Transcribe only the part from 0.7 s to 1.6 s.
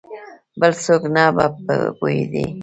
څوک نه په